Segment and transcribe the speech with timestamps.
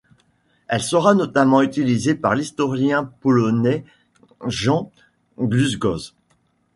[0.67, 3.85] Elle sera notamment utilisée par l'historien polonais
[4.47, 4.91] Jan
[5.37, 6.15] Długosz.